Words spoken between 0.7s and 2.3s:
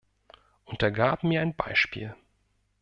er gab mir ein Beispiel.